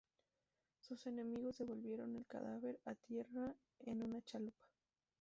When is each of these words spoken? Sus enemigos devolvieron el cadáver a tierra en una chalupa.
Sus 0.79 1.05
enemigos 1.05 1.59
devolvieron 1.59 2.15
el 2.15 2.25
cadáver 2.25 2.79
a 2.85 2.95
tierra 2.95 3.53
en 3.81 4.01
una 4.01 4.19
chalupa. 4.23 4.65